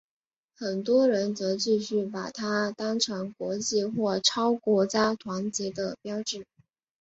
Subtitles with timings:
[0.55, 6.47] 很多人则继续把它当成国际或超国家团结的标志。